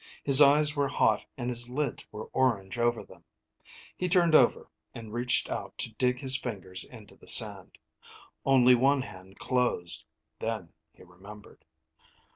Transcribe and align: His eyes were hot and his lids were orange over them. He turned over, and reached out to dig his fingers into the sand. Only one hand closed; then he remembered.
His 0.23 0.41
eyes 0.41 0.75
were 0.75 0.87
hot 0.87 1.23
and 1.37 1.47
his 1.47 1.69
lids 1.69 2.07
were 2.11 2.25
orange 2.33 2.79
over 2.79 3.03
them. 3.03 3.23
He 3.95 4.09
turned 4.09 4.33
over, 4.33 4.67
and 4.95 5.13
reached 5.13 5.47
out 5.47 5.77
to 5.77 5.93
dig 5.93 6.19
his 6.21 6.35
fingers 6.35 6.83
into 6.83 7.15
the 7.15 7.27
sand. 7.27 7.77
Only 8.43 8.73
one 8.73 9.03
hand 9.03 9.37
closed; 9.37 10.05
then 10.39 10.73
he 10.91 11.03
remembered. 11.03 11.65